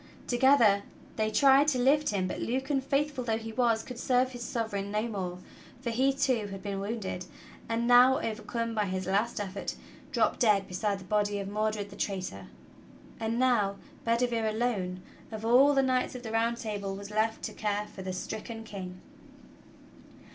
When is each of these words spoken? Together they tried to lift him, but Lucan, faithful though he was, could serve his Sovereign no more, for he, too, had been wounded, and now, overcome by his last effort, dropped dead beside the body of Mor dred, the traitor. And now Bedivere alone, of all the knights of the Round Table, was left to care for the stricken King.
Together 0.25 0.81
they 1.15 1.29
tried 1.29 1.67
to 1.67 1.77
lift 1.77 2.09
him, 2.09 2.27
but 2.27 2.39
Lucan, 2.39 2.81
faithful 2.81 3.23
though 3.23 3.37
he 3.37 3.51
was, 3.53 3.83
could 3.83 3.99
serve 3.99 4.31
his 4.31 4.41
Sovereign 4.41 4.89
no 4.89 5.03
more, 5.03 5.37
for 5.79 5.91
he, 5.91 6.11
too, 6.11 6.47
had 6.47 6.63
been 6.63 6.79
wounded, 6.79 7.25
and 7.69 7.85
now, 7.87 8.17
overcome 8.17 8.73
by 8.73 8.85
his 8.85 9.05
last 9.05 9.39
effort, 9.39 9.75
dropped 10.11 10.39
dead 10.39 10.67
beside 10.67 10.99
the 10.99 11.03
body 11.05 11.37
of 11.37 11.47
Mor 11.47 11.69
dred, 11.69 11.91
the 11.91 11.95
traitor. 11.95 12.47
And 13.19 13.37
now 13.37 13.75
Bedivere 14.03 14.49
alone, 14.49 15.03
of 15.31 15.45
all 15.45 15.75
the 15.75 15.83
knights 15.83 16.15
of 16.15 16.23
the 16.23 16.31
Round 16.31 16.57
Table, 16.57 16.95
was 16.95 17.11
left 17.11 17.43
to 17.43 17.53
care 17.53 17.85
for 17.85 18.01
the 18.01 18.11
stricken 18.11 18.63
King. 18.63 18.99